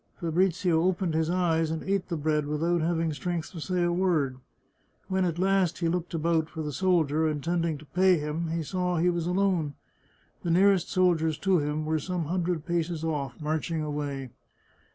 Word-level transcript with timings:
Fabrizio 0.19 0.81
opened 0.81 1.13
his 1.13 1.29
eyes, 1.29 1.69
and 1.69 1.83
ate 1.83 2.09
the 2.09 2.17
bread 2.17 2.47
without 2.47 2.81
having 2.81 3.13
strength 3.13 3.51
to 3.51 3.59
say 3.61 3.83
a 3.83 3.91
word; 3.93 4.37
when 5.09 5.23
at 5.25 5.37
last 5.37 5.77
he 5.77 5.87
looked 5.87 6.15
about 6.15 6.49
for 6.49 6.63
the 6.63 6.73
soldier, 6.73 7.27
intending 7.29 7.77
to 7.77 7.85
pay 7.85 8.17
him, 8.17 8.47
he 8.47 8.63
saw 8.63 8.97
he 8.97 9.11
was 9.11 9.27
alone. 9.27 9.75
The 10.41 10.49
nearest 10.49 10.89
soldiers 10.89 11.37
to 11.45 11.59
him 11.59 11.85
were 11.85 11.99
some 11.99 12.25
hundred 12.25 12.65
paces 12.65 13.03
off, 13.03 13.39
marching 13.39 13.83
away. 13.83 14.31